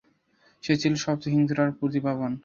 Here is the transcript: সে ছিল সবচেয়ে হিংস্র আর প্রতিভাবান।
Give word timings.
সে 0.63 0.73
ছিল 0.81 0.93
সবচেয়ে 1.05 1.33
হিংস্র 1.35 1.57
আর 1.63 1.71
প্রতিভাবান। 1.79 2.31